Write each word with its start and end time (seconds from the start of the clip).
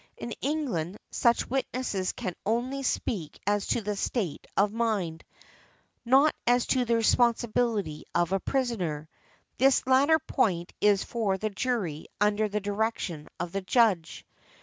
In 0.17 0.31
England 0.41 0.97
such 1.11 1.47
witnesses 1.47 2.11
can 2.11 2.33
only 2.43 2.81
speak 2.81 3.39
as 3.45 3.67
to 3.67 3.81
the 3.81 3.95
state 3.95 4.47
of 4.57 4.73
mind, 4.73 5.23
not 6.03 6.33
as 6.47 6.65
to 6.73 6.85
the 6.85 6.95
responsibility 6.95 8.05
of 8.15 8.31
a 8.31 8.39
prisoner; 8.39 9.07
this 9.59 9.85
latter 9.85 10.17
point 10.17 10.73
is 10.81 11.03
for 11.03 11.37
the 11.37 11.51
jury 11.51 12.07
under 12.19 12.49
the 12.49 12.59
direction 12.59 13.27
of 13.39 13.51
the 13.51 13.61
Judge. 13.61 14.25